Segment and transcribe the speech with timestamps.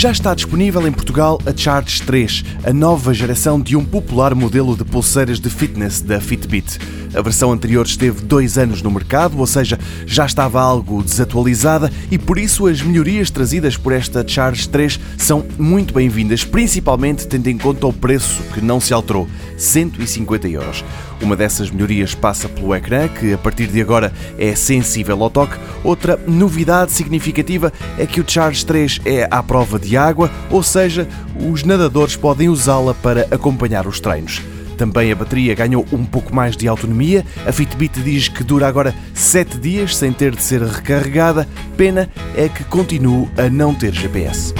[0.00, 4.74] Já está disponível em Portugal a Charge 3, a nova geração de um popular modelo
[4.74, 6.78] de pulseiras de fitness da Fitbit.
[7.14, 12.16] A versão anterior esteve dois anos no mercado, ou seja, já estava algo desatualizada e
[12.16, 17.58] por isso as melhorias trazidas por esta Charge 3 são muito bem-vindas, principalmente tendo em
[17.58, 20.82] conta o preço que não se alterou, 150 euros.
[21.22, 25.58] Uma dessas melhorias passa pelo ecrã, que a partir de agora é sensível ao toque.
[25.84, 31.06] Outra novidade significativa é que o Charge 3 é à prova de água, ou seja,
[31.38, 34.40] os nadadores podem usá-la para acompanhar os treinos.
[34.78, 37.22] Também a bateria ganhou um pouco mais de autonomia.
[37.46, 41.46] A Fitbit diz que dura agora 7 dias sem ter de ser recarregada.
[41.76, 44.54] Pena é que continua a não ter GPS.